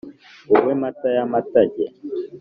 [0.51, 1.85] Wowe Mata y’amatage